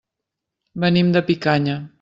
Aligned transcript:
Venim 0.85 1.13
de 1.17 1.25
Picanya. 1.31 1.81